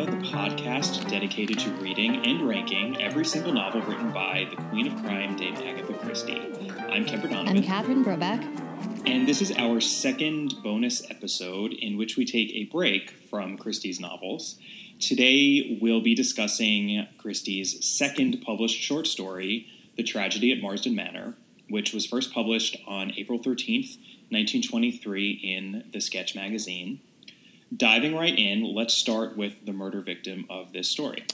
[0.00, 4.96] The podcast dedicated to reading and ranking every single novel written by the Queen of
[5.02, 6.40] Crime, Dame Agatha Christie.
[6.88, 7.58] I'm Kemper Donovan.
[7.58, 8.42] I'm Catherine Brobeck.
[9.06, 14.00] And this is our second bonus episode in which we take a break from Christie's
[14.00, 14.58] novels.
[14.98, 21.34] Today, we'll be discussing Christie's second published short story, The Tragedy at Marsdon Manor,
[21.68, 23.98] which was first published on April 13th,
[24.30, 27.00] 1923, in The Sketch magazine.
[27.76, 31.24] Diving right in, let's start with the murder victim of this story.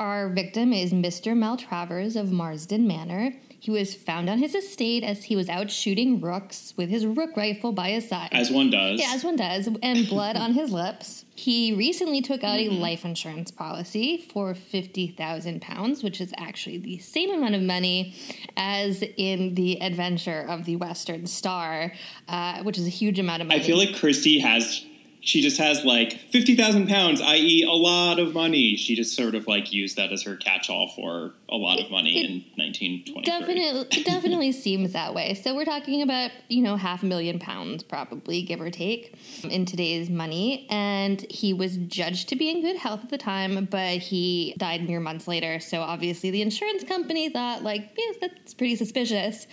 [0.00, 1.36] Our victim is Mr.
[1.36, 3.34] Maltravers of Marsdon Manor.
[3.60, 7.36] He was found on his estate as he was out shooting rooks with his rook
[7.36, 8.30] rifle by his side.
[8.32, 8.98] As one does.
[8.98, 11.26] Yeah, as one does, and blood on his lips.
[11.34, 12.76] He recently took out mm-hmm.
[12.76, 18.14] a life insurance policy for £50,000, which is actually the same amount of money
[18.56, 21.92] as in The Adventure of the Western Star,
[22.28, 23.60] uh, which is a huge amount of money.
[23.60, 24.86] I feel like Christie has
[25.20, 28.76] she just has like 50,000 pounds, i.e., a lot of money.
[28.76, 31.90] She just sort of like used that as her catch all for a lot of
[31.90, 33.22] money it, in 1920.
[33.22, 35.34] Definitely, definitely seems that way.
[35.34, 39.14] So we're talking about, you know, half a million pounds, probably, give or take,
[39.44, 40.66] in today's money.
[40.70, 44.88] And he was judged to be in good health at the time, but he died
[44.88, 45.60] mere months later.
[45.60, 49.46] So obviously the insurance company thought, like, yeah, that's pretty suspicious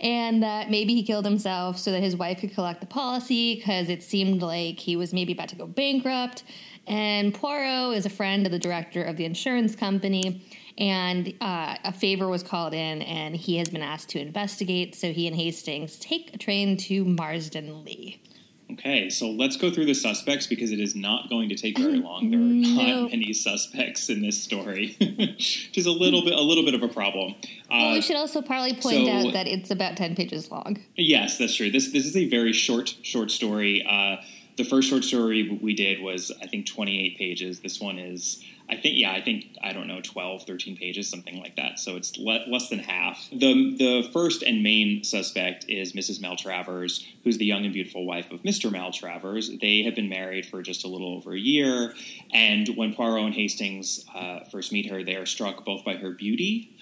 [0.00, 3.88] and that maybe he killed himself so that his wife could collect the policy because
[3.88, 6.44] it seemed like he was maybe about to go bankrupt.
[6.86, 10.42] And Poirot is a friend of the director of the insurance company,
[10.78, 14.94] and uh, a favor was called in, and he has been asked to investigate.
[14.94, 18.22] So he and Hastings take a train to Marsdon Leigh.
[18.70, 21.98] Okay, so let's go through the suspects because it is not going to take very
[21.98, 22.30] long.
[22.30, 26.64] There are not many suspects in this story, which is a little bit a little
[26.64, 27.34] bit of a problem.
[27.70, 30.78] Well, uh, we should also probably point so, out that it's about ten pages long.
[30.96, 31.70] Yes, that's true.
[31.70, 33.86] This this is a very short short story.
[33.88, 34.16] Uh,
[34.58, 37.60] the first short story we did was I think twenty eight pages.
[37.60, 41.38] This one is I think yeah, I think I don't know 12, 13 pages, something
[41.38, 41.78] like that.
[41.78, 43.28] So it's le- less than half.
[43.30, 46.20] The the first and main suspect is Mrs.
[46.20, 48.70] Maltravers, who's the young and beautiful wife of Mr.
[48.70, 49.58] Maltravers.
[49.60, 51.94] They have been married for just a little over a year,
[52.32, 56.10] and when Poirot and Hastings uh, first meet her, they are struck both by her
[56.10, 56.74] beauty.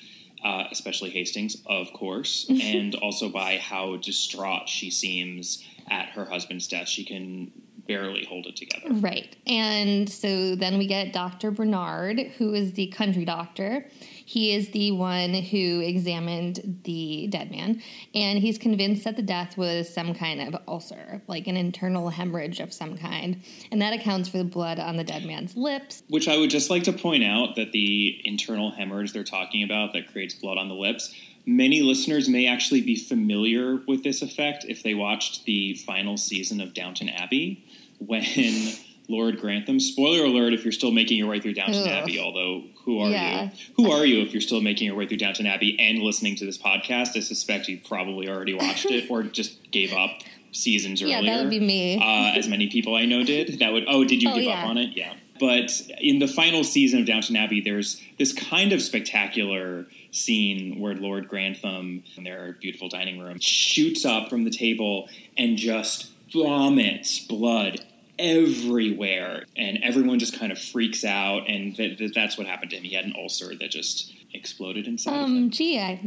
[0.44, 6.68] Uh, especially Hastings, of course, and also by how distraught she seems at her husband's
[6.68, 6.88] death.
[6.88, 7.50] She can
[7.86, 8.88] barely hold it together.
[8.94, 9.36] Right.
[9.46, 11.50] And so then we get Dr.
[11.50, 13.86] Bernard, who is the country doctor.
[14.24, 17.80] He is the one who examined the dead man,
[18.12, 22.58] and he's convinced that the death was some kind of ulcer, like an internal hemorrhage
[22.58, 23.40] of some kind.
[23.70, 26.02] And that accounts for the blood on the dead man's lips.
[26.08, 29.92] Which I would just like to point out that the internal hemorrhage they're talking about
[29.92, 31.14] that creates blood on the lips
[31.46, 36.60] many listeners may actually be familiar with this effect if they watched the final season
[36.60, 37.64] of Downton Abbey
[37.98, 38.22] when
[39.08, 39.80] Lord Grantham.
[39.80, 41.88] Spoiler alert: if you're still making your way through Downton Ugh.
[41.88, 43.44] Abbey, although who are yeah.
[43.44, 43.50] you?
[43.76, 46.46] Who are you if you're still making your way through Downton Abbey and listening to
[46.46, 47.16] this podcast?
[47.16, 50.10] I suspect you probably already watched it or just gave up
[50.52, 51.18] seasons earlier.
[51.18, 51.98] Yeah, that would be me.
[51.98, 53.58] Uh, as many people I know did.
[53.60, 53.84] That would.
[53.88, 54.62] Oh, did you oh, give yeah.
[54.62, 54.96] up on it?
[54.96, 55.14] Yeah.
[55.38, 60.94] But in the final season of Downton Abbey, there's this kind of spectacular scene where
[60.94, 67.20] Lord Grantham, in their beautiful dining room, shoots up from the table and just vomits
[67.20, 67.84] blood
[68.18, 72.76] everywhere and everyone just kind of freaks out and th- th- that's what happened to
[72.76, 72.82] him.
[72.84, 75.98] He had an ulcer that just exploded inside um gee i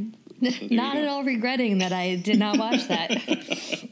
[0.51, 3.09] so not at all regretting that i did not watch that.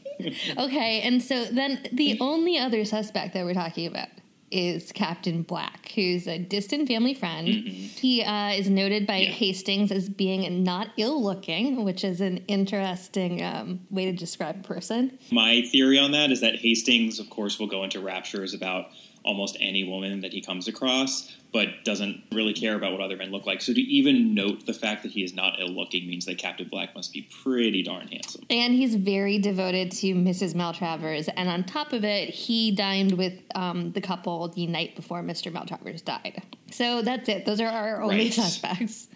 [0.58, 4.08] Okay and so then the only other suspect that we're talking about
[4.50, 7.48] is Captain Black, who's a distant family friend.
[7.48, 7.70] Mm-hmm.
[7.70, 9.30] He uh, is noted by yeah.
[9.30, 14.62] Hastings as being not ill looking, which is an interesting um, way to describe a
[14.66, 15.18] person.
[15.30, 18.86] My theory on that is that Hastings, of course, will go into raptures about
[19.24, 23.30] almost any woman that he comes across but doesn't really care about what other men
[23.30, 23.62] look like.
[23.62, 26.68] So to even note the fact that he is not ill looking means that Captain
[26.68, 28.44] Black must be pretty darn handsome.
[28.50, 30.54] And he's very devoted to Mrs.
[30.54, 31.28] Maltravers.
[31.36, 35.50] And on top of it, he dined with um, the couple the night before Mr.
[35.50, 36.42] Maltravers died.
[36.70, 37.46] So that's it.
[37.46, 38.32] Those are our only right.
[38.32, 39.08] suspects.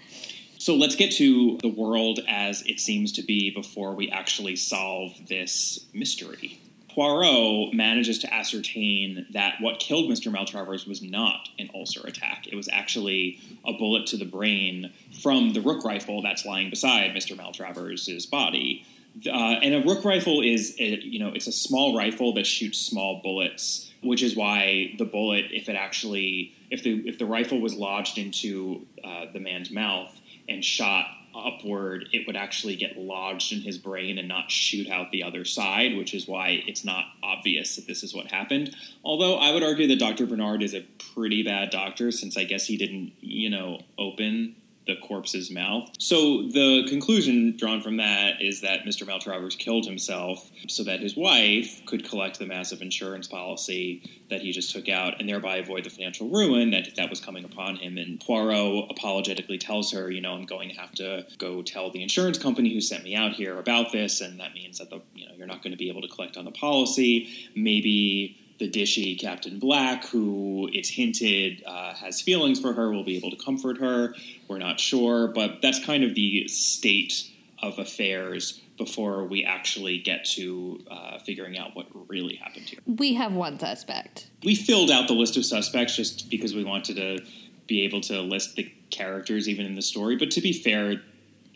[0.56, 5.12] So let's get to the world as it seems to be before we actually solve
[5.26, 6.60] this mystery.
[6.94, 10.30] Poirot manages to ascertain that what killed Mr.
[10.30, 12.46] Maltravers was not an ulcer attack.
[12.46, 14.92] It was actually a bullet to the brain
[15.22, 17.36] from the rook rifle that's lying beside Mr.
[17.36, 18.84] Maltravers' body.
[19.26, 22.78] Uh, and a rook rifle is, a, you know, it's a small rifle that shoots
[22.78, 27.60] small bullets, which is why the bullet, if it actually, if the if the rifle
[27.60, 30.18] was lodged into uh, the man's mouth
[30.48, 35.10] and shot upward, it would actually get lodged in his brain and not shoot out
[35.10, 38.74] the other side, which is why it's not obvious that this is what happened.
[39.04, 40.26] Although I would argue that Dr.
[40.26, 44.56] Bernard is a pretty bad doctor since I guess he didn't, you know, open
[44.86, 45.90] the corpse's mouth.
[45.98, 49.06] So the conclusion drawn from that is that Mr.
[49.06, 54.50] Maltravers killed himself so that his wife could collect the massive insurance policy that he
[54.50, 57.98] just took out and thereby avoid the financial ruin that that was coming upon him.
[57.98, 62.02] And Poirot apologetically tells her, you know, I'm going to have to go tell the
[62.02, 65.26] insurance company who sent me out here about this, and that means that the you
[65.26, 67.28] know you're not going to be able to collect on the policy.
[67.54, 73.16] Maybe the dishy Captain Black, who it's hinted uh, has feelings for her, will be
[73.16, 74.14] able to comfort her.
[74.46, 77.28] We're not sure, but that's kind of the state
[77.60, 82.78] of affairs before we actually get to uh, figuring out what really happened here.
[82.86, 84.28] We have one suspect.
[84.44, 87.24] We filled out the list of suspects just because we wanted to
[87.66, 90.16] be able to list the characters even in the story.
[90.16, 91.02] But to be fair,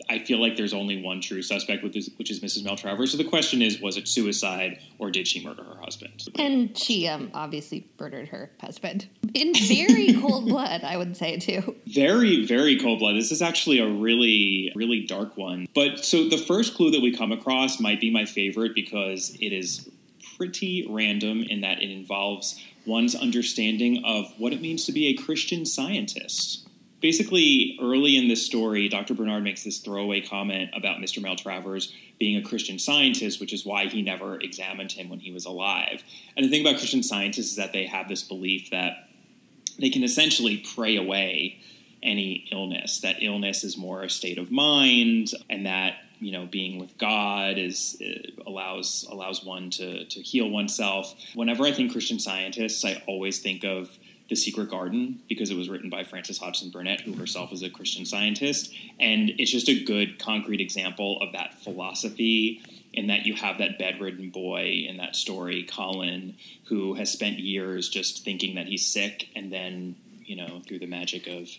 [0.09, 2.63] I feel like there's only one true suspect, which is, which is Mrs.
[2.63, 3.09] Maltravers.
[3.09, 6.27] So the question is, was it suicide or did she murder her husband?
[6.35, 11.75] And she um, obviously murdered her husband in very cold blood, I would say too.
[11.87, 13.15] Very, very cold blood.
[13.15, 15.67] This is actually a really, really dark one.
[15.75, 19.51] But so the first clue that we come across might be my favorite because it
[19.51, 19.89] is
[20.37, 25.13] pretty random in that it involves one's understanding of what it means to be a
[25.13, 26.66] Christian scientist
[27.01, 29.13] basically early in this story, Dr.
[29.13, 31.19] Bernard makes this throwaway comment about Mr.
[31.21, 35.45] Maltravers being a Christian scientist, which is why he never examined him when he was
[35.45, 36.03] alive.
[36.35, 39.07] And the thing about Christian scientists is that they have this belief that
[39.79, 41.59] they can essentially pray away
[42.01, 43.01] any illness.
[43.01, 47.57] That illness is more a state of mind, and that you know being with God
[47.57, 51.15] is uh, allows allows one to to heal oneself.
[51.35, 53.89] Whenever I think Christian scientists, I always think of
[54.29, 57.69] the Secret Garden because it was written by Frances Hodgson Burnett, who herself is a
[57.69, 58.73] Christian scientist.
[58.99, 62.61] And it's just a good concrete example of that philosophy
[62.93, 66.35] in that you have that bedridden boy in that story, Colin,
[66.65, 69.29] who has spent years just thinking that he's sick.
[69.35, 69.95] And then,
[70.25, 71.49] you know, through the magic of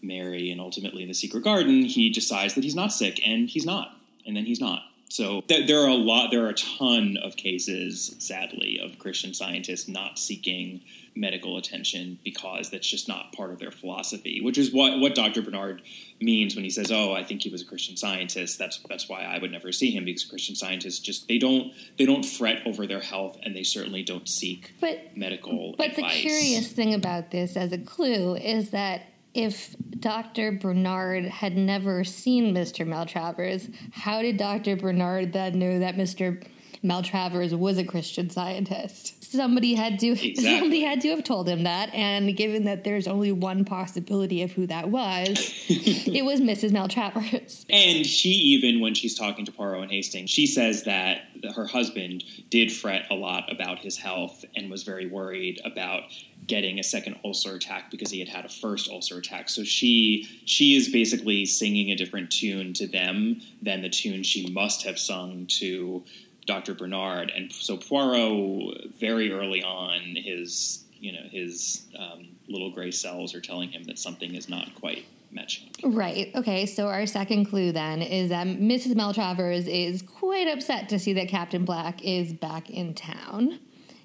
[0.00, 3.66] Mary and ultimately in the Secret Garden, he decides that he's not sick and he's
[3.66, 3.98] not.
[4.26, 4.82] And then he's not.
[5.08, 9.34] So th- there are a lot, there are a ton of cases, sadly, of Christian
[9.34, 10.80] scientists not seeking
[11.16, 15.42] medical attention because that's just not part of their philosophy, which is what, what Dr.
[15.42, 15.82] Bernard
[16.20, 19.22] means when he says, "Oh, I think he was a Christian scientist." That's that's why
[19.22, 22.86] I would never see him because Christian scientists just they don't they don't fret over
[22.86, 25.74] their health and they certainly don't seek but, medical.
[25.76, 26.14] But advice.
[26.14, 29.02] the curious thing about this, as a clue, is that
[29.34, 30.52] if Dr.
[30.52, 32.86] Bernard had never seen Mr.
[32.86, 34.76] Maltravers, how did Dr.
[34.76, 36.44] Bernard then know that Mr.
[36.84, 39.24] Maltravers was a Christian scientist?
[39.34, 40.44] somebody had to exactly.
[40.44, 44.52] somebody had to have told him that and given that there's only one possibility of
[44.52, 45.28] who that was
[45.68, 50.46] it was mrs maltravers and she even when she's talking to poirot and hastings she
[50.46, 51.22] says that
[51.54, 56.04] her husband did fret a lot about his health and was very worried about
[56.46, 59.48] getting a second ulcer attack because he had had a first ulcer attack.
[59.48, 64.50] So she she is basically singing a different tune to them than the tune she
[64.50, 66.04] must have sung to
[66.46, 66.74] Dr.
[66.74, 73.34] Bernard, and so Poirot very early on his you know his um, little gray cells
[73.34, 75.70] are telling him that something is not quite matching.
[75.82, 76.30] Right.
[76.34, 76.64] Okay.
[76.66, 78.94] So our second clue then is that Mrs.
[78.94, 83.58] Maltravers is quite upset to see that Captain Black is back in town.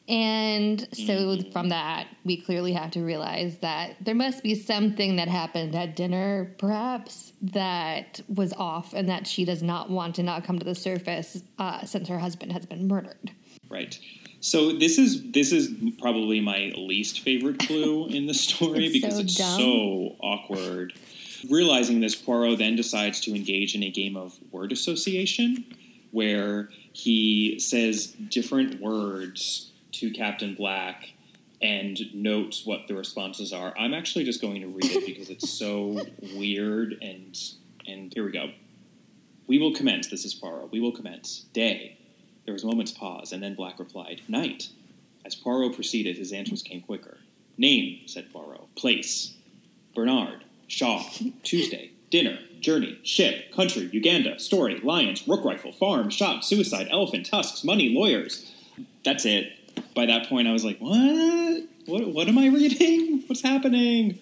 [0.10, 1.54] And so mm.
[1.54, 5.96] from that, we clearly have to realize that there must be something that happened at
[5.96, 10.66] dinner, perhaps, that was off and that she does not want to not come to
[10.66, 13.32] the surface uh, since her husband has been murdered.
[13.70, 14.00] Right.
[14.42, 19.16] So this is this is probably my least favorite clue in the story it's because
[19.16, 19.60] so it's dumb.
[19.60, 20.94] so awkward.
[21.50, 25.64] Realizing this, Poirot then decides to engage in a game of word association
[26.12, 31.14] where he says different words to Captain Black
[31.62, 33.78] and notes what the responses are.
[33.78, 36.02] I'm actually just going to read it because it's so
[36.36, 37.38] weird and
[37.86, 38.52] and here we go.
[39.48, 40.08] We will commence.
[40.08, 40.72] This is Poirot.
[40.72, 41.46] We will commence.
[41.54, 41.98] Day.
[42.46, 44.70] There was a moment's pause, and then Black replied, Night.
[45.26, 47.18] As Poirot proceeded, his answers came quicker.
[47.58, 48.76] Name, said Poirot.
[48.76, 49.34] Place.
[49.96, 50.44] Bernard.
[50.68, 51.04] Shaw.
[51.44, 51.92] Tuesday.
[52.12, 52.38] Dinner.
[52.60, 53.00] Journey.
[53.04, 53.52] Ship.
[53.52, 53.90] Country.
[53.92, 54.40] Uganda.
[54.40, 54.80] Story.
[54.84, 55.28] Lions.
[55.28, 55.72] Rook rifle.
[55.72, 56.10] Farm.
[56.10, 56.44] Shop.
[56.44, 56.88] Suicide.
[56.92, 57.26] Elephant.
[57.26, 57.64] Tusks.
[57.64, 57.90] Money.
[57.90, 58.52] Lawyers.
[59.04, 59.59] That's it
[59.96, 61.64] by that point, I was like, what?
[61.86, 63.24] What, what am I reading?
[63.28, 64.20] What's happening?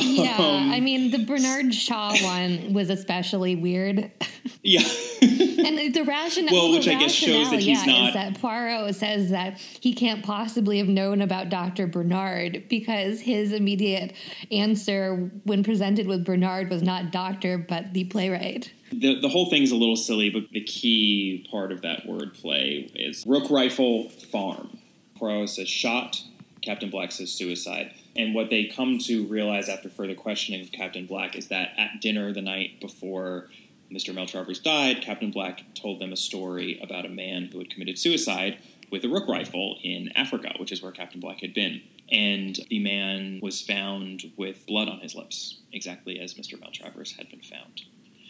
[0.00, 4.10] yeah, Um, I mean the Bernard Shaw one was especially weird.
[4.62, 4.80] yeah.
[5.64, 8.94] And the rationale, Well, which I guess shows that he's yeah, not- Is that Poirot
[8.94, 11.86] says that he can't possibly have known about Dr.
[11.86, 14.12] Bernard because his immediate
[14.52, 18.72] answer when presented with Bernard was not doctor, but the playwright.
[18.92, 23.24] The, the whole thing's a little silly, but the key part of that wordplay is
[23.26, 24.76] Rook Rifle Farm.
[25.16, 26.22] Poirot says shot,
[26.62, 27.92] Captain Black says suicide.
[28.16, 32.00] And what they come to realize after further questioning of Captain Black is that at
[32.00, 33.48] dinner the night before
[33.92, 34.14] Mr.
[34.14, 38.58] Maltravers died, Captain Black told them a story about a man who had committed suicide
[38.90, 41.82] with a rook rifle in Africa, which is where Captain Black had been.
[42.10, 46.60] And the man was found with blood on his lips, exactly as Mr.
[46.60, 47.82] Maltravers had been found.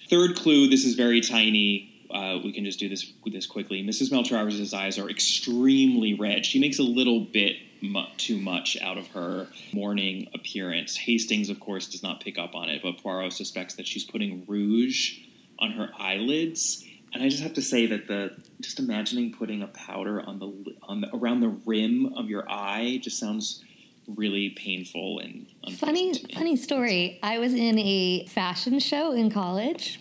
[0.09, 1.94] Third clue this is very tiny.
[2.15, 3.83] Uh, we can just do this this quickly.
[3.83, 4.11] Mrs.
[4.13, 6.47] Maltravers' eyes are extremely red.
[6.47, 10.97] She makes a little bit mu- too much out of her morning appearance.
[10.97, 14.45] Hastings, of course, does not pick up on it, but Poirot suspects that she's putting
[14.47, 15.19] rouge
[15.59, 16.85] on her eyelids.
[17.13, 20.77] And I just have to say that the just imagining putting a powder on the
[20.83, 23.65] on the, around the rim of your eye just sounds
[24.07, 25.47] really painful and
[25.79, 27.19] Funny, funny story.
[27.23, 29.99] I was in a fashion show in college,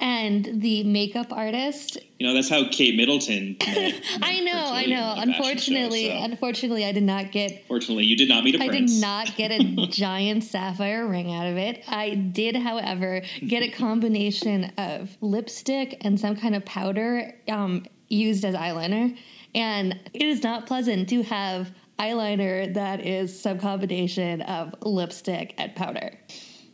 [0.00, 1.98] and the makeup artist.
[2.18, 3.56] You know, that's how Kate Middleton.
[3.66, 4.96] met- I know, I know.
[4.96, 8.44] at the fashion Unfortunately, show, so- unfortunately, I did not get Fortunately, you did not
[8.44, 8.92] meet a I prince.
[8.94, 11.82] did not get a giant sapphire ring out of it.
[11.88, 18.44] I did, however, get a combination of lipstick and some kind of powder um, used
[18.44, 19.16] as eyeliner.
[19.54, 25.74] And it is not pleasant to have eyeliner that is some combination of lipstick and
[25.74, 26.12] powder.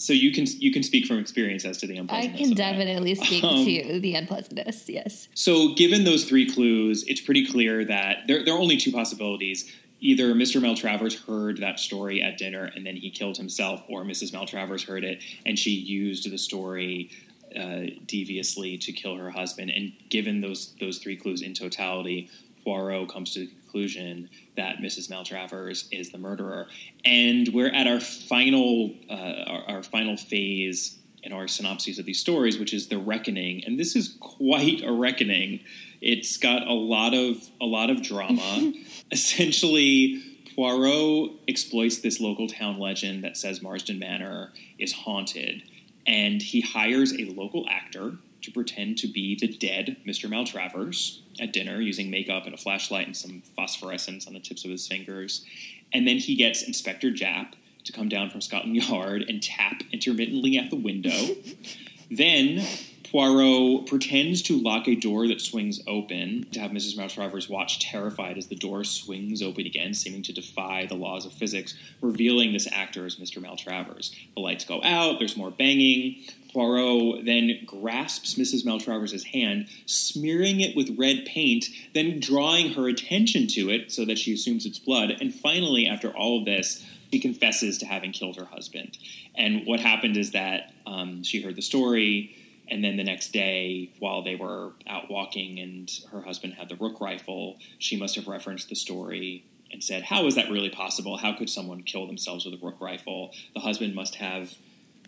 [0.06, 2.40] So you can you can speak from experience as to the unpleasantness.
[2.40, 5.26] I can definitely speak Um, to the unpleasantness, yes.
[5.34, 9.68] So, given those three clues, it's pretty clear that there, there are only two possibilities.
[10.00, 10.60] Either Mr.
[10.60, 14.30] Maltravers heard that story at dinner and then he killed himself, or Mrs.
[14.32, 17.10] Maltravers heard it and she used the story
[17.58, 19.70] uh, deviously to kill her husband.
[19.70, 22.30] And given those those three clues in totality,
[22.62, 25.10] Poirot comes to the conclusion that Mrs.
[25.10, 26.66] Maltravers is the murderer.
[27.04, 29.14] And we're at our final uh,
[29.46, 33.64] our, our final phase in our synopses of these stories, which is the reckoning.
[33.64, 35.60] And this is quite a reckoning.
[36.00, 38.72] It's got a lot of a lot of drama.
[39.10, 40.22] Essentially,
[40.54, 45.62] Poirot exploits this local town legend that says Marsdon Manor is haunted,
[46.06, 50.30] and he hires a local actor to pretend to be the dead Mr.
[50.30, 54.70] Maltravers at dinner using makeup and a flashlight and some phosphorescence on the tips of
[54.70, 55.44] his fingers.
[55.92, 60.56] And then he gets Inspector Japp to come down from Scotland Yard and tap intermittently
[60.56, 61.34] at the window.
[62.10, 62.64] then
[63.10, 66.96] Poirot pretends to lock a door that swings open to have Mrs.
[66.96, 71.32] Maltravers watch terrified as the door swings open again, seeming to defy the laws of
[71.32, 73.42] physics, revealing this actor as Mr.
[73.42, 74.14] Maltravers.
[74.34, 76.22] The lights go out, there's more banging.
[76.56, 78.64] Poirot then grasps Mrs.
[78.64, 84.18] Maltravers' hand, smearing it with red paint, then drawing her attention to it so that
[84.18, 85.10] she assumes it's blood.
[85.20, 86.82] And finally, after all of this,
[87.12, 88.96] she confesses to having killed her husband.
[89.34, 92.34] And what happened is that um, she heard the story,
[92.68, 96.76] and then the next day, while they were out walking and her husband had the
[96.76, 101.18] rook rifle, she must have referenced the story and said, How is that really possible?
[101.18, 103.32] How could someone kill themselves with a rook rifle?
[103.52, 104.54] The husband must have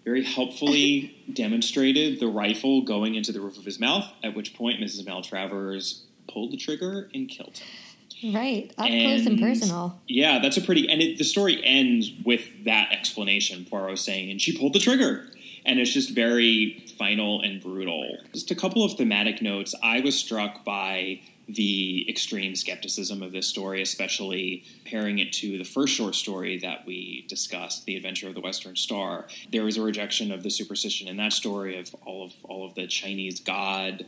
[0.05, 4.81] very helpfully demonstrated the rifle going into the roof of his mouth, at which point
[4.81, 5.05] Mrs.
[5.05, 8.35] Maltravers pulled the trigger and killed him.
[8.35, 8.71] Right.
[8.79, 10.01] Up close and And- personal.
[10.09, 10.89] Yeah, that's a pretty.
[10.91, 13.65] And it, the story ends with that explanation.
[13.65, 15.31] Poirot saying, "And she pulled the trigger,"
[15.65, 18.19] and it's just very final and brutal.
[18.35, 19.73] Just a couple of thematic notes.
[19.85, 25.65] I was struck by the extreme skepticism of this story, especially pairing it to the
[25.65, 29.83] first short story that we discussed, "The Adventure of the Western Star." There was a
[29.83, 34.07] rejection of the superstition in that story of all of all of the Chinese god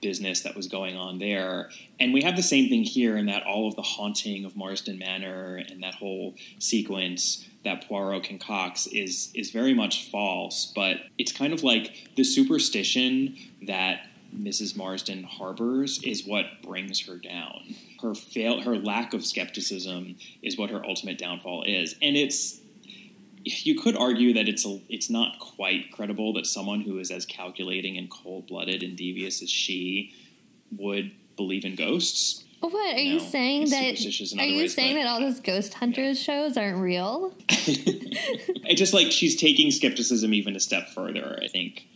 [0.00, 1.70] business that was going on there.
[1.98, 4.98] And we have the same thing here in that all of the haunting of Marsdon
[4.98, 11.32] Manor and that whole sequence that Poirot concocts is is very much false, but it's
[11.32, 14.76] kind of like the superstition that Mrs.
[14.76, 17.74] Marsden harbors is what brings her down.
[18.00, 21.94] Her fail her lack of skepticism is what her ultimate downfall is.
[22.02, 22.60] And it's
[23.44, 27.24] you could argue that it's a, it's not quite credible that someone who is as
[27.24, 30.12] calculating and cold blooded and devious as she
[30.76, 32.42] would believe in ghosts.
[32.60, 33.82] What are you saying that?
[34.38, 37.34] Are you ways, saying that all those ghost hunters shows aren't real?
[38.68, 41.38] It's just like she's taking skepticism even a step further.
[41.40, 41.86] I think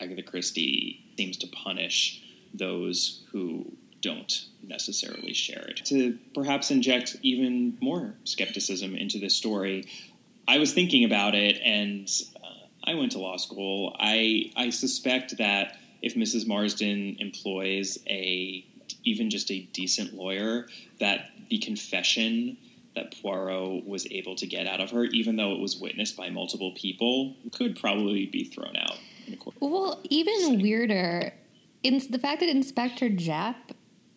[0.00, 2.22] Agatha Christie seems to punish
[2.54, 5.84] those who don't necessarily share it.
[5.86, 9.84] To perhaps inject even more skepticism into this story,
[10.46, 13.96] I was thinking about it, and uh, I went to law school.
[13.98, 16.46] I I suspect that if Mrs.
[16.46, 18.64] Marsden employs a
[19.04, 20.68] even just a decent lawyer,
[21.00, 22.56] that the confession
[22.94, 26.30] that Poirot was able to get out of her, even though it was witnessed by
[26.30, 28.98] multiple people, could probably be thrown out.
[29.28, 29.56] In a court.
[29.60, 31.32] Well, even weirder,
[31.82, 33.56] in the fact that Inspector Japp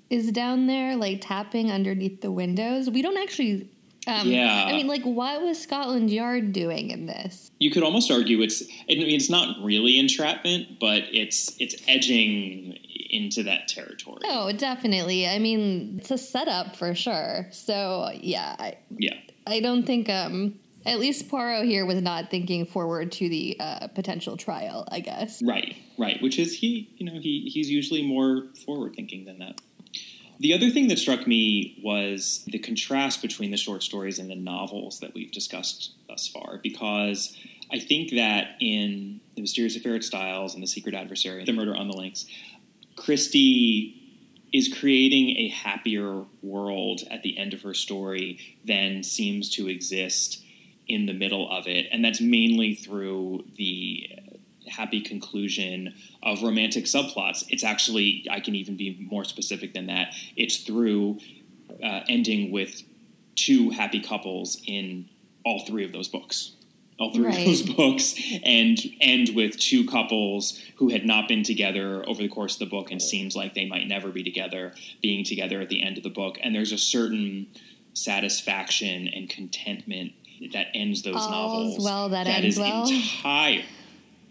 [0.09, 2.89] is down there, like tapping underneath the windows.
[2.89, 3.69] We don't actually.
[4.07, 4.65] Um, Yeah.
[4.67, 7.51] I mean, like, what was Scotland Yard doing in this?
[7.59, 8.61] You could almost argue it's.
[8.89, 12.77] I mean, it's not really entrapment, but it's it's edging
[13.09, 14.21] into that territory.
[14.25, 15.27] Oh, definitely.
[15.27, 17.47] I mean, it's a setup for sure.
[17.51, 19.15] So, yeah, I, Yeah.
[19.47, 20.09] I don't think.
[20.09, 24.87] Um, at least Poirot here was not thinking forward to the uh, potential trial.
[24.91, 25.41] I guess.
[25.41, 26.21] Right, right.
[26.21, 29.61] Which is he, you know, he he's usually more forward thinking than that.
[30.39, 34.35] The other thing that struck me was the contrast between the short stories and the
[34.35, 37.37] novels that we've discussed thus far, because
[37.71, 41.75] I think that in The Mysterious Affair at Styles and The Secret Adversary, The Murder
[41.75, 42.25] on the Links,
[42.95, 43.97] Christie
[44.51, 50.43] is creating a happier world at the end of her story than seems to exist
[50.91, 51.87] in the middle of it.
[51.91, 54.09] And that's mainly through the
[54.67, 55.93] happy conclusion
[56.23, 57.43] of romantic subplots.
[57.49, 60.13] It's actually, I can even be more specific than that.
[60.35, 61.19] It's through
[61.83, 62.81] uh, ending with
[63.35, 65.09] two happy couples in
[65.45, 66.53] all three of those books.
[66.99, 67.39] All three Right.
[67.39, 72.27] of those books, and end with two couples who had not been together over the
[72.27, 75.69] course of the book, and seems like they might never be together, being together at
[75.69, 76.37] the end of the book.
[76.43, 77.47] And there's a certain
[77.93, 80.13] satisfaction and contentment
[80.53, 81.83] that ends those All's novels.
[81.83, 82.89] well that ends is well.
[82.89, 83.63] entire.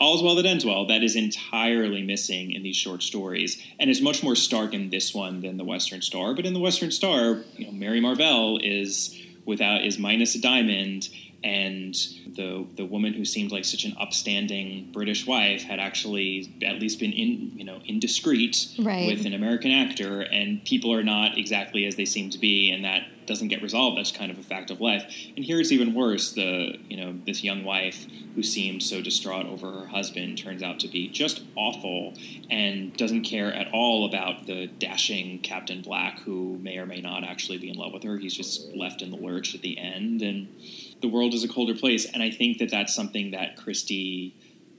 [0.00, 0.87] All's well that ends well.
[0.87, 5.14] That is entirely missing in these short stories, and is much more stark in this
[5.14, 6.35] one than the Western Star.
[6.35, 9.14] But in the Western Star, you know, Mary Marvell is
[9.45, 11.11] without is minus a diamond,
[11.42, 11.94] and
[12.37, 16.99] the the woman who seemed like such an upstanding British wife had actually at least
[17.00, 19.06] been in you know indiscreet Right.
[19.06, 22.85] with an American actor, and people are not exactly as they seem to be, and
[22.85, 23.97] that doesn't get resolved.
[23.97, 25.04] That's kind of a fact of life.
[25.37, 26.32] And here it's even worse.
[26.32, 30.78] The you know this young wife who seemed so distraught over her husband turns out
[30.80, 32.14] to be just awful
[32.49, 37.25] and doesn't care at all about the dashing Captain Black who may or may not
[37.25, 38.18] actually be in love with her.
[38.18, 40.49] He's just left in the lurch at the end, and
[41.00, 42.06] the world is a colder place.
[42.13, 44.34] And I think that that's something that Christie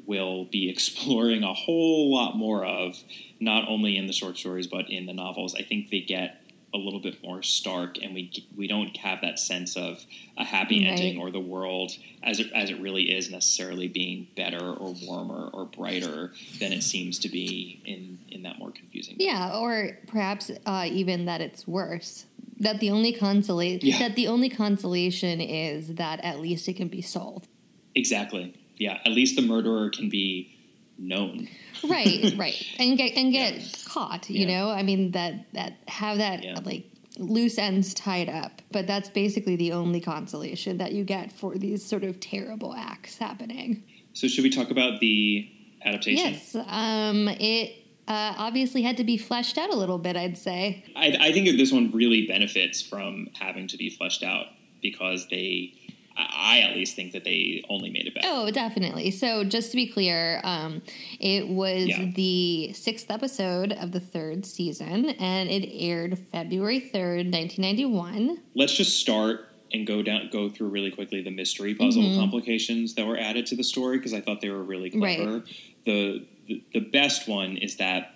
[0.06, 2.98] will be exploring a whole lot more of,
[3.40, 5.56] not only in the short stories but in the novels.
[5.56, 6.38] I think they get
[6.74, 10.06] a little bit more stark, and we we don't have that sense of
[10.38, 10.92] a happy Right.
[10.94, 11.92] ending or the world
[12.24, 16.84] as it as it really is necessarily being better or warmer or brighter than it
[16.84, 19.18] seems to be in in that more confusing.
[19.20, 22.26] Yeah, or perhaps uh, even that it's worse.
[22.62, 24.00] That the only consolation Yeah.
[24.00, 27.48] that the only consolation is that at least it can be solved.
[27.96, 28.54] Exactly.
[28.78, 29.00] Yeah.
[29.06, 30.56] At least the murderer can be
[30.98, 31.48] known.
[31.84, 34.30] Right, right, and get and get caught.
[34.30, 34.54] You Yeah.
[34.60, 36.60] know, I mean that that have that Yeah.
[36.64, 36.86] like
[37.18, 38.62] loose ends tied up.
[38.72, 43.18] But that's basically the only consolation that you get for these sort of terrible acts
[43.18, 43.84] happening.
[44.14, 45.50] So should we talk about the
[45.84, 46.34] adaptation?
[46.34, 47.76] Yes, um, it
[48.12, 50.16] uh, obviously had to be fleshed out a little bit.
[50.18, 50.84] I'd say.
[50.96, 54.48] I, I think that this one really benefits from having to be fleshed out
[54.82, 55.74] because they,
[56.18, 58.28] I, at least think that they only made it better.
[58.30, 59.12] Oh, definitely.
[59.12, 60.82] So, just to be clear, um,
[61.20, 62.12] it was Yeah.
[62.16, 68.40] the sixth episode of the third season, and it aired February third, nineteen ninety one.
[68.56, 72.20] Let's just start and go down, go through really quickly the mystery puzzle Mm-hmm.
[72.20, 75.34] complications that were added to the story because I thought they were really clever.
[75.36, 75.44] Right.
[75.86, 78.16] The, the the best one is that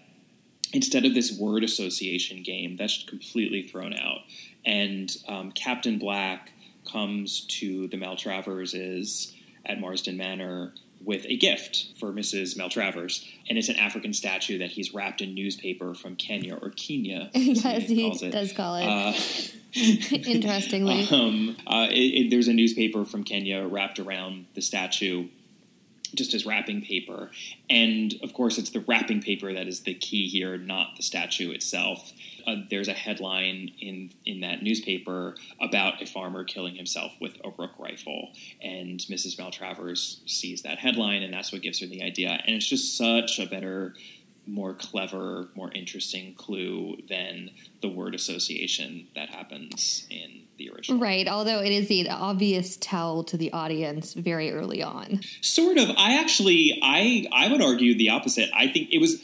[0.74, 4.20] instead of this word association game, that's completely thrown out.
[4.66, 6.52] And um, Captain Black
[6.92, 9.34] comes to the Maltraverses
[9.66, 12.58] at Marsdon Manor with a gift for Mrs.
[12.58, 17.30] Maltravers, and it's an African statue that he's wrapped in newspaper from Kenya or Kenya.
[17.36, 18.32] as yes, he it.
[18.32, 18.86] does call it.
[18.86, 19.14] Uh,
[19.76, 25.28] Interestingly, um, uh, it, it, there's a newspaper from Kenya wrapped around the statue,
[26.16, 27.30] just as wrapping paper.
[27.70, 31.52] And of course, it's the wrapping paper that is the key here, not the statue
[31.52, 32.14] itself.
[32.48, 37.50] Uh, there's a headline in in that newspaper about a farmer killing himself with a
[37.58, 38.30] rook rifle,
[38.62, 39.38] and Mrs.
[39.38, 42.40] Maltravers sees that headline, and that's what gives her the idea.
[42.46, 43.94] And it's just such a better
[44.48, 51.00] more clever, more interesting clue than the word association that happens in the original.
[51.00, 51.28] right.
[51.28, 55.22] Although it is the obvious tell to the audience very early on.
[55.42, 55.90] Sort of.
[55.98, 58.50] I actually, I, I would argue the opposite.
[58.54, 59.22] I think it was.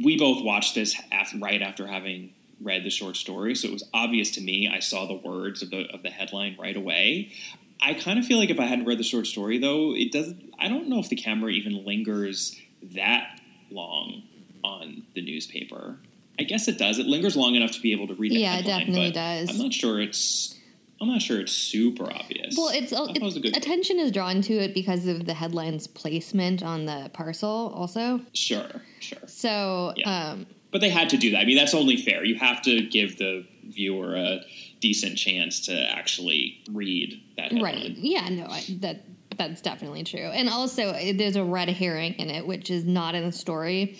[0.00, 3.88] We both watched this after, right after having read the short story, so it was
[3.92, 4.70] obvious to me.
[4.72, 7.32] I saw the words of the of the headline right away.
[7.80, 10.54] I kind of feel like if I hadn't read the short story, though, it doesn't.
[10.58, 14.22] I don't know if the camera even lingers that long
[14.64, 15.96] on the newspaper.
[16.38, 16.98] I guess it does.
[16.98, 18.32] It lingers long enough to be able to read.
[18.32, 19.50] The Yeah, it definitely does.
[19.50, 20.54] I'm not sure it's.
[21.00, 22.56] I'm not sure it's super obvious.
[22.58, 23.56] Well, it's, I it was a good.
[23.56, 28.20] attention is drawn to it because of the headline's placement on the parcel, also.
[28.34, 28.66] Sure,
[28.98, 29.18] sure.
[29.26, 30.30] So, Yeah.
[30.32, 31.38] um, But they had to do that.
[31.38, 32.24] I mean, that's only fair.
[32.24, 34.40] You have to give the viewer a
[34.80, 37.62] decent chance to actually read that headline.
[37.62, 37.90] right?
[37.96, 39.04] Yeah, no, I, that
[39.36, 40.18] that's definitely true.
[40.18, 43.96] And also, there's a red herring in it, which is not in the story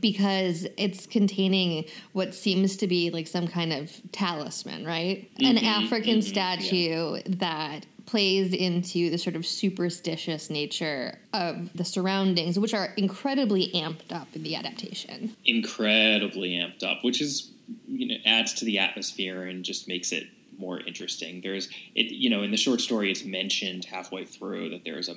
[0.00, 5.30] because it's containing what seems to be like some kind of talisman, right?
[5.40, 11.84] An Mhm, African mhm, statue that plays into the sort of superstitious nature of the
[11.84, 15.36] surroundings, which are incredibly amped up in the adaptation.
[15.44, 17.50] incredibly amped up, which is
[17.86, 20.24] you know adds to the atmosphere and just makes it
[20.58, 21.40] more interesting.
[21.42, 25.14] There's it you know in the short story it's mentioned halfway through that there's a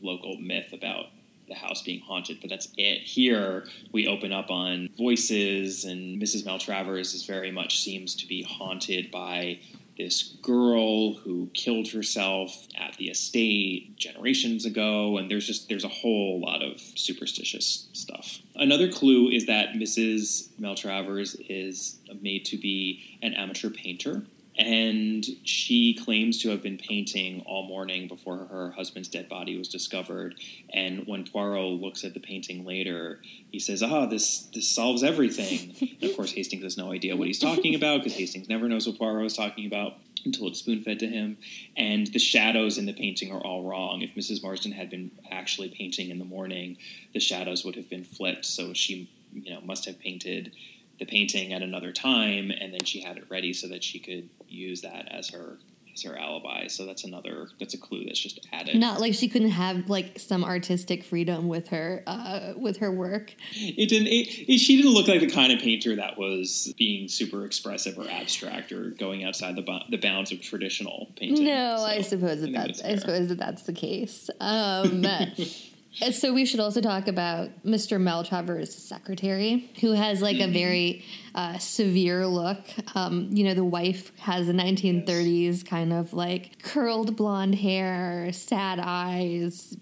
[0.00, 1.06] local myth about
[1.48, 3.00] the house being haunted, but that's it.
[3.02, 6.44] Here we open up on voices and Mrs.
[6.44, 9.60] Maltravers is very much seems to be haunted by
[9.98, 15.88] this girl who killed herself at the estate generations ago and there's just there's a
[15.88, 23.18] whole lot of superstitious stuff another clue is that mrs maltravers is made to be
[23.22, 24.22] an amateur painter
[24.58, 29.68] and she claims to have been painting all morning before her husband's dead body was
[29.68, 30.34] discovered.
[30.74, 33.20] And when Poirot looks at the painting later,
[33.52, 37.28] he says, "Ah, this this solves everything." and of course, Hastings has no idea what
[37.28, 40.80] he's talking about because Hastings never knows what Poirot is talking about until it's spoon
[40.82, 41.38] fed to him.
[41.76, 44.02] And the shadows in the painting are all wrong.
[44.02, 44.42] If Mrs.
[44.42, 46.78] Marsden had been actually painting in the morning,
[47.14, 48.44] the shadows would have been flipped.
[48.44, 50.50] So she, you know, must have painted
[50.98, 54.28] the painting at another time, and then she had it ready so that she could
[54.48, 55.58] use that as her
[55.98, 56.66] as her alibi.
[56.68, 58.76] So that's another that's a clue that's just added.
[58.76, 63.34] Not like she couldn't have like some artistic freedom with her uh, with her work.
[63.54, 64.08] It didn't.
[64.08, 67.98] It, it, she didn't look like the kind of painter that was being super expressive
[67.98, 71.44] or abstract or going outside the the bounds of traditional painting.
[71.44, 74.30] No, So I suppose that that's it's I suppose that that's the case.
[74.40, 75.04] Um,
[76.12, 78.00] so we should also talk about Mr.
[78.00, 80.50] Maltravers' secretary, who has like Mm-hmm.
[80.50, 82.60] a very uh, severe look.
[82.94, 88.78] Um, you know, the wife has a 1930s kind of like curled blonde hair, sad
[88.82, 89.76] eyes,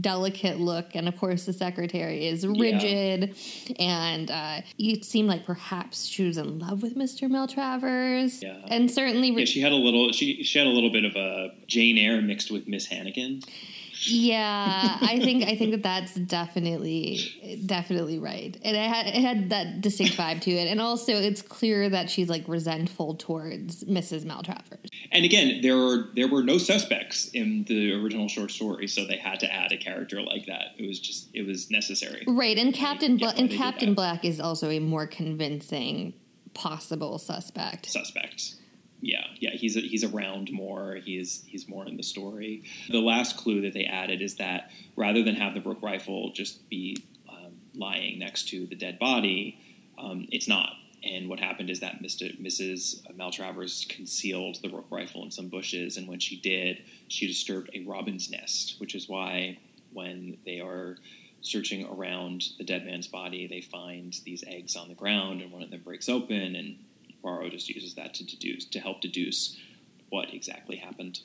[0.00, 3.36] delicate look, and of course the secretary is rigid.
[3.78, 7.28] And uh, it seemed like perhaps she was in love with Mr.
[7.30, 8.58] Maltravers, Yeah.
[8.68, 10.12] and certainly Yeah, she had a little.
[10.12, 13.42] She she had a little bit of a Jane Eyre mixed with Miss Hannigan.
[14.02, 19.50] Yeah, I think I think that that's definitely definitely right, and it had it had
[19.50, 24.24] that distinct vibe to it, and also it's clear that she's like resentful towards Mrs.
[24.24, 24.88] Maltravers.
[25.12, 29.16] And again, there were there were no suspects in the original short story, so they
[29.18, 30.74] had to add a character like that.
[30.78, 32.24] It was just it was necessary.
[32.26, 33.94] Right, and Captain Bla- and Captain.
[33.94, 36.14] Black is also a more convincing
[36.54, 37.86] possible suspect.
[37.90, 38.54] suspect.
[39.02, 40.96] Yeah, yeah, he's he's around more.
[40.96, 42.64] He's he's more in the story.
[42.90, 46.68] The last clue that they added is that rather than have the rook rifle just
[46.68, 49.58] be um, lying next to the dead body,
[49.98, 50.72] um, it's not.
[51.02, 52.38] And what happened is that Mr.
[52.38, 53.00] Mrs.
[53.16, 57.84] Maltravers concealed the Rook rifle in some bushes, and when she did, she disturbed a
[57.84, 59.58] robin's nest, which is why
[59.92, 60.98] when they are
[61.40, 65.62] searching around the dead man's body, they find these eggs on the ground, and one
[65.62, 66.76] of them breaks open, and
[67.22, 69.56] Poirot just uses that to deduce to help deduce
[70.08, 71.20] what exactly happened.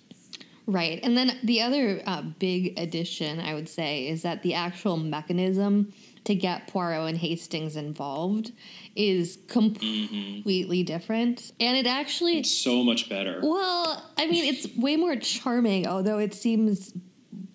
[0.68, 1.00] Right.
[1.04, 5.94] And then the other uh, big addition, I would say, is that the actual mechanism
[6.24, 8.52] to get Poirot and Hastings involved
[8.96, 11.52] is completely different.
[11.60, 13.40] And it actually, It's so much better.
[13.44, 16.94] well, I mean, it's way more charming, although it seems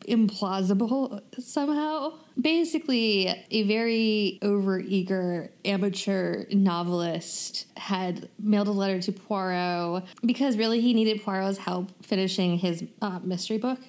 [0.09, 2.15] implausible somehow.
[2.41, 10.95] Basically, a very overeager amateur novelist had mailed a letter to Poirot because really he
[10.95, 13.81] needed Poirot's help finishing his uh, mystery book.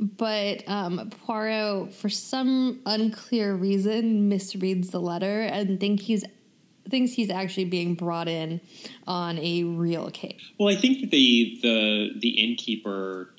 [0.00, 6.24] But um, Poirot, for some unclear reason, misreads the letter and think he's
[6.90, 8.60] thinks he's actually being brought in
[9.06, 10.40] on a real case.
[10.58, 13.30] Well, I think that the the the innkeeper,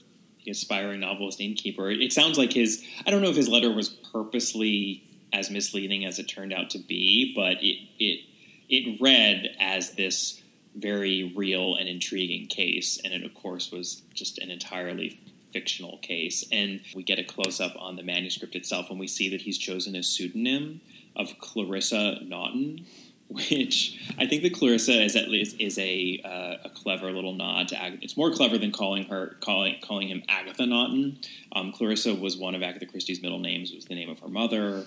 [0.50, 2.84] aspiring novelist innkeeper, it sounds like his.
[3.06, 6.80] I don't know if his letter was purposely as misleading as it turned out to
[6.80, 8.22] be, but it it
[8.70, 10.42] it read as this
[10.76, 15.20] very real and intriguing case, and it of course was just an entirely
[15.52, 16.46] fictional case.
[16.52, 19.58] And we get a close up on the manuscript itself, and we see that he's
[19.58, 20.82] chosen a pseudonym
[21.16, 22.86] of Clarissa Naughton.
[23.30, 27.68] Which I think that Clarissa is at least is a uh, a clever little nod
[27.70, 28.04] to Agatha.
[28.04, 31.20] It's more clever than calling her calling calling him Agatha Naughton.
[31.52, 33.72] Um, Clarissa was one of Agatha Christie's middle names.
[33.74, 34.86] Was the name of her mother.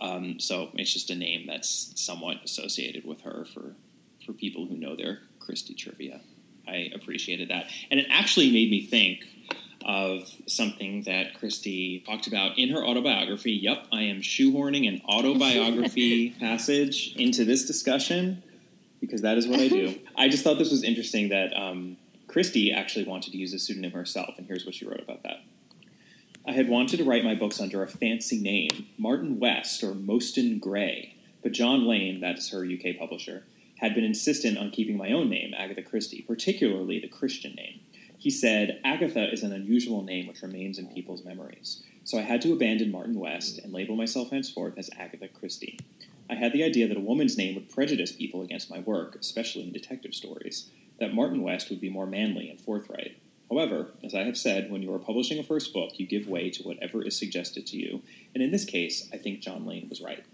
[0.00, 3.76] Um, so it's just a name that's somewhat associated with her for
[4.24, 6.20] for people who know their Christie trivia.
[6.66, 9.24] I appreciated that, and it actually made me think
[9.86, 13.52] of something that Christie talked about in her autobiography.
[13.52, 18.42] Yep, I am shoehorning an autobiography passage into this discussion
[19.00, 19.94] because that is what I do.
[20.16, 21.96] I just thought this was interesting that um,
[22.26, 25.44] Christie actually wanted to use a pseudonym herself, and here's what she wrote about that.
[26.44, 30.58] I had wanted to write my books under a fancy name, Martin West or Mostyn
[30.58, 33.44] Gray, but John Lane, that is her UK publisher,
[33.78, 37.80] had been insistent on keeping my own name, Agatha Christie, particularly the Christian name.
[38.26, 41.84] He said, Agatha is an unusual name which remains in people's memories.
[42.02, 45.78] So I had to abandon Martin West and label myself henceforth as Agatha Christie.
[46.28, 49.62] I had the idea that a woman's name would prejudice people against my work, especially
[49.62, 53.16] in detective stories, that Martin West would be more manly and forthright.
[53.48, 56.50] However, as I have said, when you are publishing a first book, you give way
[56.50, 58.02] to whatever is suggested to you,
[58.34, 60.24] and in this case, I think John Lane was right.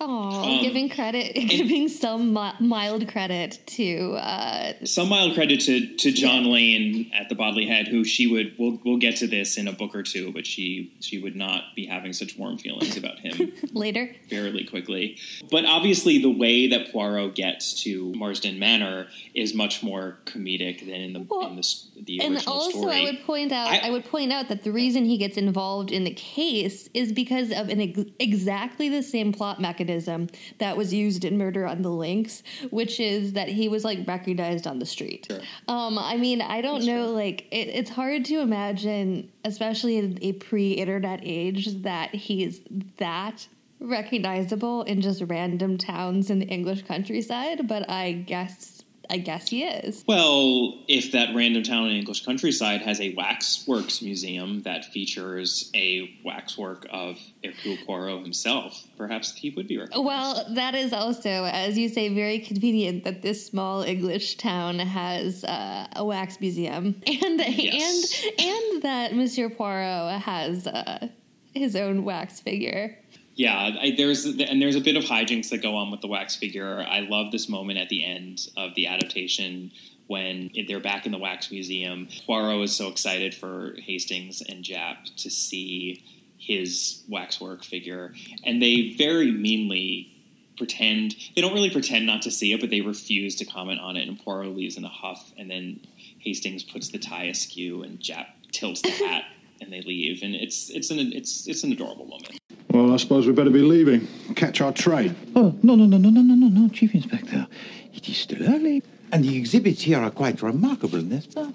[0.00, 6.10] Oh, um, giving credit, giving some mild credit to uh, some mild credit to to
[6.10, 6.52] John yeah.
[6.52, 9.72] Lane at the Bodley Head, who she would we'll we'll get to this in a
[9.72, 13.52] book or two, but she she would not be having such warm feelings about him
[13.72, 15.16] later fairly quickly.
[15.48, 20.88] But obviously, the way that Poirot gets to Marsdon Manor is much more comedic than
[21.00, 22.96] in the well, in the, the and also story.
[22.96, 25.92] I would point out I, I, would point out that the reason he gets involved
[25.92, 30.76] in the case is because of an ex- exactly the same plot mechanism mechanism that
[30.76, 34.78] was used in Murder on the Links, which is that he was like recognized on
[34.78, 35.26] the street.
[35.30, 35.40] Sure.
[35.68, 37.14] Um, I mean, I don't That's know, true.
[37.14, 42.60] like it, it's hard to imagine, especially in a pre-internet age, that he's
[42.96, 43.46] that
[43.80, 47.68] recognizable in just random towns in the English countryside.
[47.68, 50.04] But I guess I guess he is.
[50.06, 56.18] Well, if that random town in English countryside has a waxworks museum that features a
[56.24, 60.04] waxwork of Hercule Poirot himself, perhaps he would be recognized.
[60.04, 65.44] Well, that is also, as you say, very convenient that this small English town has
[65.44, 68.24] uh, a wax museum, and yes.
[68.24, 71.08] and and that Monsieur Poirot has uh,
[71.54, 72.98] his own wax figure.
[73.36, 76.36] Yeah, I, there's and there's a bit of hijinks that go on with the wax
[76.36, 76.84] figure.
[76.88, 79.72] I love this moment at the end of the adaptation
[80.06, 82.08] when they're back in the wax museum.
[82.26, 86.04] Poirot is so excited for Hastings and Japp to see
[86.38, 90.10] his waxwork figure, and they very meanly
[90.56, 93.96] pretend they don't really pretend not to see it, but they refuse to comment on
[93.96, 94.06] it.
[94.06, 95.80] And Poirot leaves in a huff, and then
[96.20, 99.24] Hastings puts the tie askew, and Japp tilts the hat,
[99.60, 100.22] and they leave.
[100.22, 102.38] And it's it's an it's it's an adorable moment.
[102.74, 104.08] Well, I suppose we'd better be leaving.
[104.34, 105.14] Catch our train.
[105.36, 107.46] Oh, no, no, no, no, no, no, no, no, Chief Inspector.
[107.94, 108.82] It is still early.
[109.12, 111.52] And the exhibits here are quite remarkable, n'est-ce?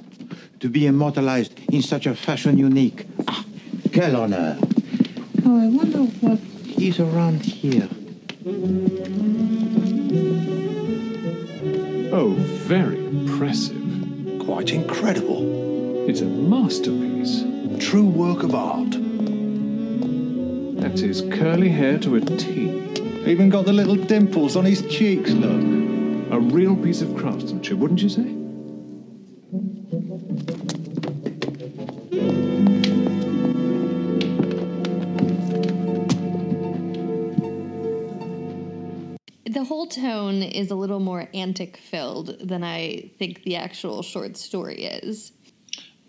[0.61, 3.05] To be immortalized in such a fashion unique.
[3.27, 3.43] Ah,
[3.91, 4.57] quel honneur.
[5.45, 6.39] Oh, I wonder what
[6.81, 7.89] is around here.
[12.13, 12.33] Oh,
[12.65, 13.75] very impressive.
[14.39, 16.07] Quite incredible.
[16.07, 17.43] It's a masterpiece.
[17.77, 18.95] True work of art.
[20.89, 22.67] That's his curly hair to a T.
[23.27, 25.61] Even got the little dimples on his cheeks, look.
[26.31, 28.23] A real piece of craftsmanship, wouldn't you say?
[39.45, 44.37] the whole tone is a little more antic filled than I think the actual short
[44.37, 45.33] story is.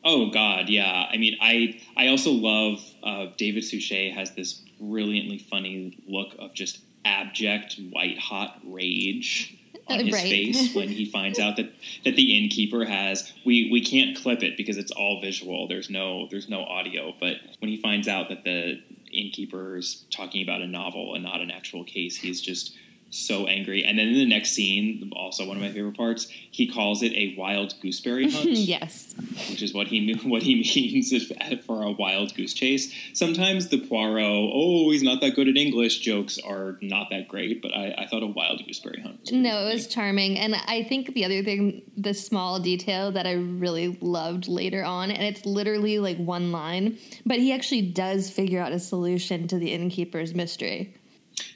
[0.03, 1.07] Oh God, yeah.
[1.13, 6.55] I mean, I I also love uh, David Suchet has this brilliantly funny look of
[6.55, 9.57] just abject white hot rage
[9.89, 10.23] on his right.
[10.23, 11.73] face when he finds out that
[12.05, 15.69] that the innkeeper has we we can't clip it because it's all visual.
[15.69, 18.81] There's no there's no audio, but when he finds out that the
[19.13, 22.75] innkeeper is talking about a novel and not an actual case, he's just
[23.11, 23.85] so angry.
[23.85, 27.13] And then in the next scene, also one of my favorite parts, he calls it
[27.13, 28.49] a wild gooseberry hunt.
[28.51, 29.15] yes,
[29.49, 31.13] which is what he what he means
[31.67, 32.93] for a wild goose chase.
[33.13, 37.61] Sometimes the Poirot, oh, he's not that good at English jokes are not that great,
[37.61, 39.33] but I, I thought a wild gooseberry hunt.
[39.33, 43.33] no, it was charming, and I think the other thing, the small detail that I
[43.33, 48.61] really loved later on, and it's literally like one line, but he actually does figure
[48.61, 50.95] out a solution to the innkeeper's mystery.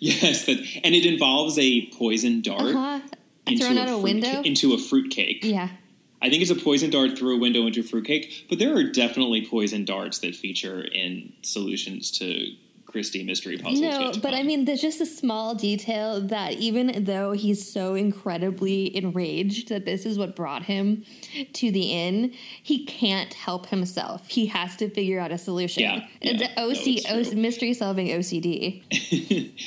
[0.04, 3.00] Yes, that, and it involves a poison dart uh-huh.
[3.58, 5.42] thrown out a, window into a fruitcake.
[5.42, 5.70] Yeah.
[6.20, 8.84] I think it's a poison dart through a window into a fruitcake, but there are
[8.84, 12.54] definitely poison darts that feature in solutions to
[12.94, 13.80] Christie mystery puzzles.
[13.80, 18.96] No, but I mean, there's just a small detail that even though he's so incredibly
[18.96, 21.04] enraged that this is what brought him
[21.54, 24.28] to the inn, he can't help himself.
[24.28, 25.82] He has to figure out a solution.
[25.82, 27.38] Yeah, it's yeah, no, OC, it's true.
[27.38, 28.84] O- mystery solving OCD.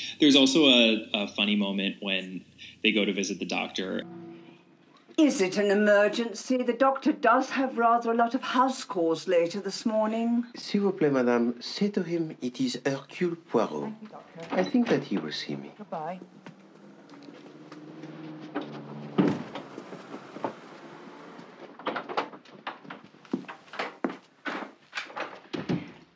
[0.21, 2.45] There's also a, a funny moment when
[2.81, 4.03] they go to visit the doctor.
[5.17, 6.57] Is it an emergency?
[6.61, 10.45] The doctor does have rather a lot of house calls later this morning.
[10.55, 13.91] S'il vous plaît, madame, say to him it is Hercule Poirot.
[13.99, 14.09] You,
[14.51, 15.71] I think that he will see me.
[15.75, 16.19] Goodbye.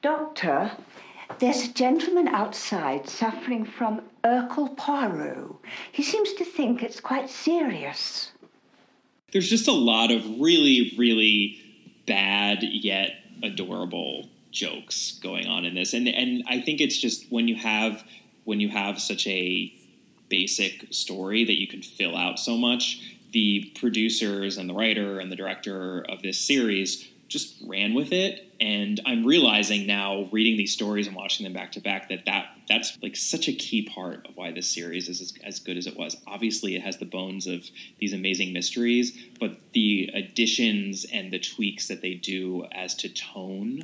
[0.04, 0.72] Doctor,
[1.40, 5.56] there's a gentleman outside suffering from Hercule Poirot.
[5.92, 8.31] He seems to think it's quite serious.
[9.32, 11.60] There's just a lot of really, really
[12.06, 13.12] bad yet
[13.44, 18.04] adorable jokes going on in this, and and I think it's just when you have
[18.44, 19.74] when you have such a
[20.30, 23.18] basic story that you can fill out so much.
[23.32, 28.46] The producers and the writer and the director of this series just ran with it,
[28.60, 32.48] and I'm realizing now, reading these stories and watching them back to back, that that
[32.68, 35.88] that's like such a key part of why this series is as, as good as
[35.88, 36.18] it was.
[36.28, 37.64] Obviously, it has the bones of
[38.00, 43.82] these amazing mysteries, but the additions and the tweaks that they do as to tone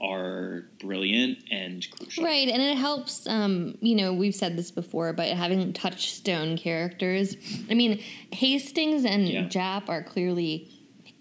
[0.00, 2.24] are brilliant and crucial.
[2.24, 3.26] Right, and it helps.
[3.26, 7.36] Um, you know, we've said this before, but having touchstone characters.
[7.70, 9.44] I mean, Hastings and Yeah.
[9.44, 10.70] Japp are clearly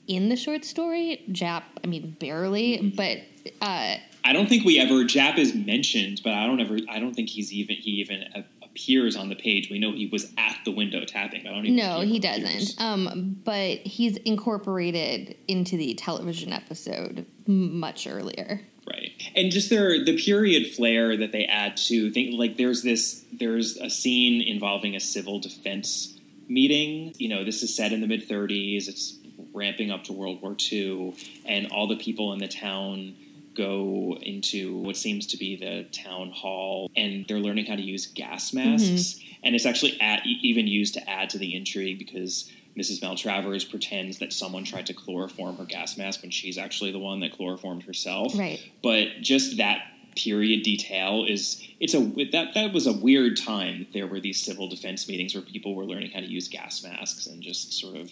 [0.07, 1.23] in the short story.
[1.29, 3.19] Japp, I mean, barely, but
[3.61, 6.77] uh, I don't think we ever Japp is mentioned, but I don't ever.
[6.89, 9.69] I don't think he's even he even appears on the page.
[9.69, 11.43] We know he was at the window tapping.
[11.43, 11.75] But I don't even.
[11.77, 12.81] no, think he doesn't.
[12.81, 18.61] Um, but he's incorporated into the television episode much earlier.
[18.87, 19.11] Right.
[19.35, 23.77] And just their the period flair that they add to think like there's this there's
[23.77, 27.13] a scene involving a civil defense meeting.
[27.17, 28.87] You know, this is set in the mid 30s.
[28.87, 29.17] It's
[29.55, 31.15] ramping up to World War II,
[31.45, 33.15] and all the people in the town
[33.55, 38.05] go into what seems to be the town hall, and they're learning how to use
[38.07, 38.71] gas mm-hmm.
[38.71, 39.19] masks.
[39.43, 42.99] And it's actually at, even used to add to the intrigue because Mrs.
[43.01, 47.21] Maltravers pretends that someone tried to chloroform her gas mask when she's actually the one
[47.21, 48.37] that chloroformed herself.
[48.37, 48.59] Right.
[48.83, 49.83] But just that
[50.15, 51.99] period detail is it's a
[52.31, 53.87] that that was a weird time.
[53.93, 57.27] There were these civil defense meetings where people were learning how to use gas masks
[57.27, 58.11] and just sort of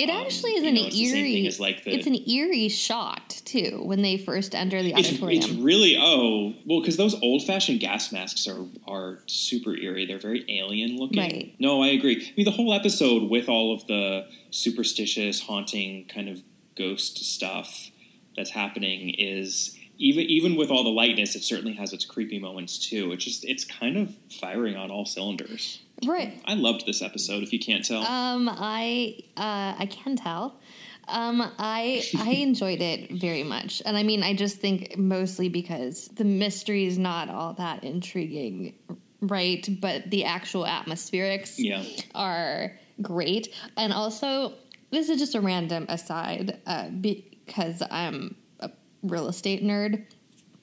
[0.00, 1.32] It Um, actually is an know, it's eerie.
[1.34, 5.08] thing as, like, the- it's an eerie shot too when they first enter the it's,
[5.10, 5.42] auditorium.
[5.42, 10.06] it's really oh well because those old fashioned gas masks are are super eerie.
[10.06, 11.18] They're very alien looking.
[11.18, 11.54] Right.
[11.58, 12.16] No, I agree.
[12.16, 16.42] I mean the whole episode with all of the superstitious, haunting kind of
[16.76, 17.90] ghost stuff
[18.36, 22.78] that's happening is even even with all the lightness, it certainly has its creepy moments
[22.78, 23.12] too.
[23.12, 25.82] It's just it's kind of firing on all cylinders.
[26.06, 26.40] right.
[26.46, 27.42] I loved this episode.
[27.42, 30.58] If you can't tell, Um, I uh, I can tell.
[31.06, 36.08] Um, I I enjoyed it very much, and I mean, I just think mostly because
[36.08, 38.74] the mystery is not all that intriguing,
[39.20, 39.68] right?
[39.80, 41.84] But the actual atmospherics yeah.
[42.14, 44.54] are great, and also
[44.90, 48.36] this is just a random aside uh, because I'm
[49.02, 50.04] real estate nerd,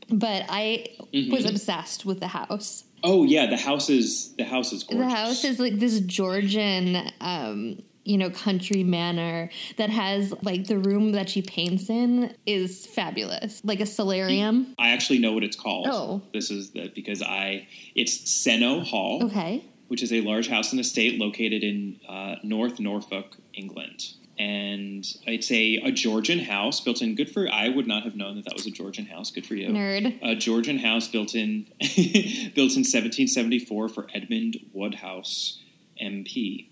[0.09, 0.87] but I
[1.31, 2.83] was obsessed with the house.
[3.03, 5.07] Oh yeah, the house is the house is gorgeous.
[5.07, 10.79] The house is like this Georgian, um, you know, country manor that has like the
[10.79, 14.73] room that she paints in is fabulous, like a solarium.
[14.79, 15.87] I actually know what it's called.
[15.89, 16.21] Oh.
[16.33, 19.63] This is the because I it's Sennowe Hall, Okay.
[19.89, 24.13] which is a large house and estate located in uh, North Norfolk, England.
[24.39, 27.15] And it's a, a Georgian house built in.
[27.15, 29.31] Good for I would not have known that that was a Georgian house.
[29.31, 30.19] Good for you, Nerd.
[30.21, 35.59] A Georgian house built in built in 1774 for Edmund Wodehouse,
[36.01, 36.67] MP.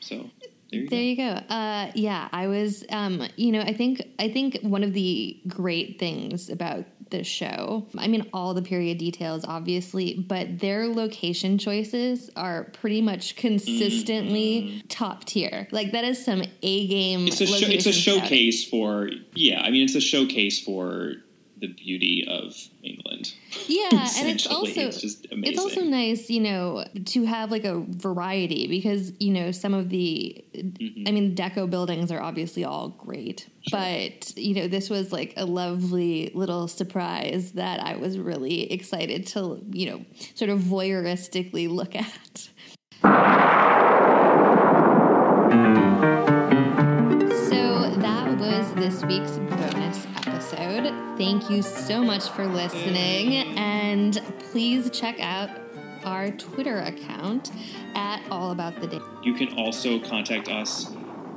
[0.00, 0.30] So
[0.70, 1.04] there you There go.
[1.04, 1.54] you go.
[1.54, 2.84] Uh, yeah, I was.
[2.90, 7.86] Um, you know, I think I think one of the great things about the show,
[7.96, 14.62] I mean, all the period details, obviously, but their location choices are pretty much consistently
[14.62, 14.86] mm-hmm.
[14.88, 15.68] top tier.
[15.70, 17.26] Like that is some A game.
[17.26, 19.62] It's a show, it's a showcase for yeah.
[19.62, 21.14] I mean, it's a showcase for
[21.66, 23.34] the beauty of England.
[23.66, 25.52] Yeah, and it's also it's just amazing.
[25.52, 29.88] it's also nice, you know, to have like a variety because you know some of
[29.88, 31.08] the, Mm-hmm.
[31.08, 35.44] I mean, deco buildings are obviously all great, but you know this was like a
[35.44, 41.94] lovely little surprise that I was really excited to you know sort of voyeuristically look
[41.96, 42.48] at.
[47.48, 50.06] So that was this week's bonus
[50.58, 51.18] episode.
[51.18, 55.50] Thank you so much for listening, and please check out
[56.04, 57.52] our Twitter account
[57.94, 59.02] at All About the Dame.
[59.22, 60.90] You can also contact us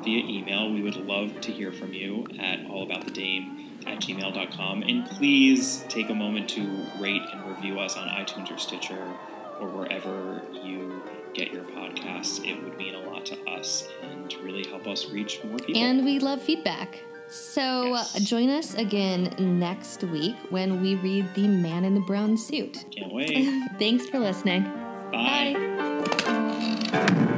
[0.04, 0.72] via email.
[0.72, 4.84] We would love to hear from you at allaboutthedame at gmail.com.
[4.84, 9.14] And please take a moment to rate and review us on iTunes or Stitcher
[9.60, 11.02] or wherever you
[11.34, 12.46] get your podcasts.
[12.46, 15.82] It would mean a lot to us and really help us reach more people.
[15.82, 17.00] And we love feedback.
[17.30, 18.14] So Yes.
[18.22, 22.86] join us again next week when we read The Man in the Brown Suit.
[22.92, 23.50] Can't wait.
[23.80, 24.64] Thanks for listening.
[25.12, 25.56] Bye.
[26.92, 27.34] Bye.